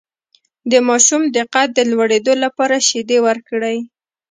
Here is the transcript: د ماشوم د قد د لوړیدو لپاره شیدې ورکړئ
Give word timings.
د 0.71 0.73
ماشوم 0.87 1.21
د 1.35 1.37
قد 1.53 1.69
د 1.77 1.79
لوړیدو 1.91 2.33
لپاره 2.43 2.85
شیدې 2.87 3.17
ورکړئ 3.27 3.77